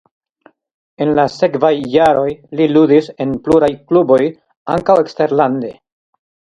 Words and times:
En 1.05 1.11
la 1.19 1.25
sekvaj 1.33 1.71
jaroj 1.97 2.25
li 2.61 2.69
ludis 2.73 3.13
en 3.27 3.37
pluraj 3.47 3.73
kluboj 3.87 4.21
ankaŭ 4.79 5.01
eksterlande. 5.07 5.77